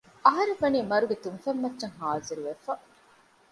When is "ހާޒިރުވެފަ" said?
1.99-2.71